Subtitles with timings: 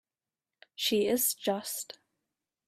[0.73, 1.99] She is just.